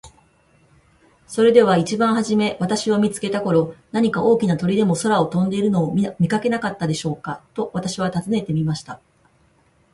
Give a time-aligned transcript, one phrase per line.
[1.27, 8.99] 「それでは一番はじめ私を見つけた頃、何か大きな鳥でも空を飛んでいるのを見かけなかったでしょうか。」と私は尋ねてみました。